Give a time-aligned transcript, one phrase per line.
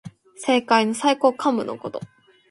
[0.35, 2.01] 政界の最高幹部のこと。